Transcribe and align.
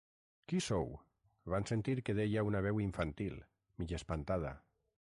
Qui 0.51 0.61
sou? 0.67 0.87
—van 1.53 1.67
sentir 1.73 1.95
que 2.09 2.17
deia 2.21 2.45
una 2.51 2.63
veu 2.69 2.83
infantil, 2.87 3.39
mig 3.83 3.97
espantada. 4.01 4.59